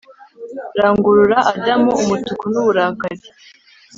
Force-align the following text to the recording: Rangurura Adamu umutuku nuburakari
Rangurura 0.79 1.37
Adamu 1.51 1.91
umutuku 2.01 2.43
nuburakari 2.51 3.25